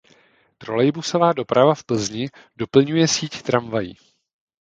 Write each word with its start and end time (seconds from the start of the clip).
Trolejbusová 0.57 1.33
doprava 1.33 1.75
v 1.75 1.83
Plzni 1.83 2.29
doplňuje 2.57 3.07
síť 3.07 3.41
tramvají. 3.41 3.97